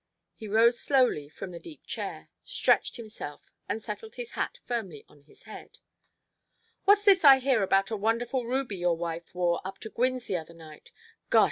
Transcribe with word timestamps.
He 0.33 0.47
rose 0.47 0.79
slowly 0.79 1.29
from 1.29 1.51
the 1.51 1.59
deep 1.59 1.85
chair, 1.85 2.31
stretched 2.41 2.95
himself, 2.97 3.51
and 3.69 3.83
settled 3.83 4.15
his 4.15 4.31
hat 4.31 4.57
firmly 4.65 5.05
on 5.07 5.21
his 5.25 5.43
head. 5.43 5.77
"What's 6.85 7.05
this 7.05 7.23
I 7.23 7.37
hear 7.37 7.61
about 7.61 7.91
a 7.91 7.95
wonderful 7.97 8.47
ruby 8.47 8.77
your 8.77 8.97
wife 8.97 9.35
wore 9.35 9.61
up 9.63 9.77
to 9.81 9.91
Gwynne's 9.91 10.25
the 10.25 10.37
other 10.37 10.55
night? 10.55 10.91
Gosh! 11.29 11.39